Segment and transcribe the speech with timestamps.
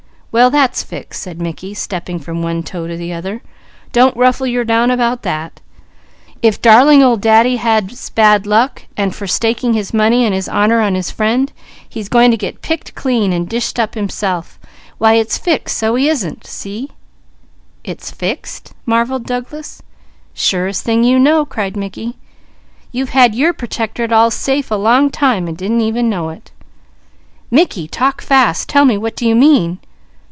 [0.33, 3.41] "Well that's fixed," said Mickey, stepping from one toe to the other.
[3.91, 5.59] "Don't ruffle your down about that.
[6.41, 10.79] If 'darling old Daddy' has bad luck, and for staking his money and his honour
[10.79, 11.51] on his friend,
[11.89, 14.57] he's going to get picked clean and dished up himself,
[14.99, 16.47] why it's fixed so he isn't!
[16.47, 16.91] See?"
[17.83, 19.81] "It's fixed?" marvelled Douglas.
[20.33, 22.15] "Surest thing you know!" cried Mickey.
[22.93, 26.51] "You've had your Pertectorate all safe a long time, and didn't know it."
[27.51, 28.69] "Mickey, talk fast!
[28.69, 28.97] Tell me!
[28.97, 29.79] What do you mean?"